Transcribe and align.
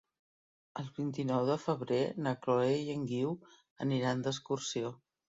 El 0.83 0.87
vint-i-nou 0.93 1.43
de 1.49 1.57
febrer 1.65 1.99
na 2.27 2.33
Chloé 2.45 2.71
i 2.77 2.87
en 2.93 3.03
Guiu 3.11 3.35
aniran 3.87 4.23
d'excursió. 4.29 4.91